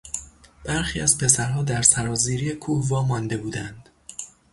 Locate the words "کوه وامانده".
2.55-3.37